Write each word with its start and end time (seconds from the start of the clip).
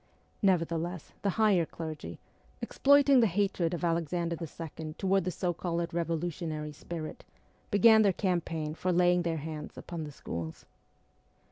Nevertheless 0.41 1.13
the 1.21 1.29
higher 1.37 1.63
clergy, 1.63 2.17
exploiting 2.59 3.19
the 3.19 3.27
hatred 3.27 3.71
of 3.75 3.83
Alexander 3.83 4.35
II. 4.35 4.95
toward 4.97 5.25
the 5.25 5.29
so 5.29 5.53
called 5.53 5.89
revo 5.89 6.19
lutionary 6.19 6.73
spirit, 6.73 7.23
began 7.69 8.01
their 8.01 8.11
campaign 8.11 8.73
for 8.73 8.91
laying 8.91 9.21
their 9.21 9.37
hands 9.37 9.77
upon 9.77 10.03
the 10.03 10.11
schools. 10.11 10.65